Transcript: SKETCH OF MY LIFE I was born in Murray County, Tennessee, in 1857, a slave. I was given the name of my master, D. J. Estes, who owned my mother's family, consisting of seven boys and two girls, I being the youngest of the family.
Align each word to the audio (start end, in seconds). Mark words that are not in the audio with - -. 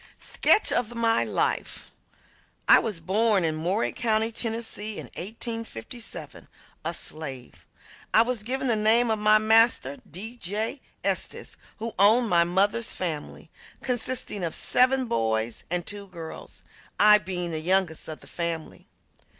SKETCH 0.17 0.71
OF 0.71 0.95
MY 0.95 1.23
LIFE 1.25 1.91
I 2.67 2.79
was 2.79 2.99
born 2.99 3.43
in 3.43 3.55
Murray 3.55 3.91
County, 3.91 4.31
Tennessee, 4.31 4.97
in 4.97 5.05
1857, 5.15 6.47
a 6.83 6.91
slave. 6.91 7.67
I 8.11 8.23
was 8.23 8.41
given 8.41 8.65
the 8.65 8.75
name 8.75 9.11
of 9.11 9.19
my 9.19 9.37
master, 9.37 9.97
D. 10.09 10.37
J. 10.37 10.81
Estes, 11.03 11.55
who 11.77 11.93
owned 11.99 12.29
my 12.31 12.43
mother's 12.43 12.95
family, 12.95 13.51
consisting 13.83 14.43
of 14.43 14.55
seven 14.55 15.05
boys 15.05 15.65
and 15.69 15.85
two 15.85 16.07
girls, 16.07 16.63
I 16.99 17.19
being 17.19 17.51
the 17.51 17.61
youngest 17.61 18.07
of 18.07 18.21
the 18.21 18.27
family. 18.27 18.87